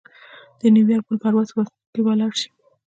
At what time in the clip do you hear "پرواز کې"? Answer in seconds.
1.23-2.01